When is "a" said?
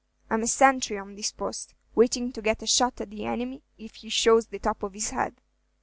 0.41-0.47, 2.63-2.65